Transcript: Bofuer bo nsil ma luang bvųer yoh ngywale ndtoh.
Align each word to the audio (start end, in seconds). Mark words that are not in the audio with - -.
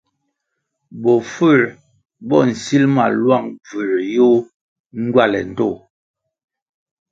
Bofuer 1.01 1.61
bo 2.27 2.37
nsil 2.49 2.83
ma 2.95 3.05
luang 3.21 3.47
bvųer 3.63 3.91
yoh 4.15 4.37
ngywale 5.01 5.39
ndtoh. 5.51 5.77